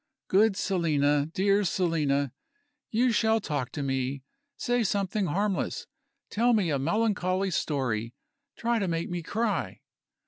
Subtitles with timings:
[0.29, 1.27] "Good Selina!
[1.27, 2.31] dear Selina!
[2.89, 4.23] You shall talk to me.
[4.57, 5.85] Say something harmless
[6.31, 8.15] tell me a melancholy story
[8.57, 9.81] try to make me cry."